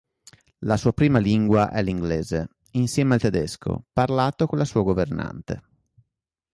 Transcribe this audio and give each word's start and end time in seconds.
La 0.61 0.77
sua 0.77 0.93
prima 0.93 1.19
lingua 1.19 1.69
è 1.69 1.83
l'inglese, 1.83 2.55
insieme 2.71 3.13
al 3.13 3.19
tedesco, 3.21 3.83
parlato 3.93 4.47
con 4.47 4.57
la 4.57 4.65
sua 4.65 4.81
governante. 4.81 5.61